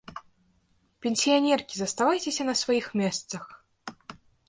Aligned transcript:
Пенсіянеркі, 1.03 1.75
заставайцеся 1.81 2.43
на 2.51 2.59
сваіх 2.65 2.85
месцах! 3.03 3.43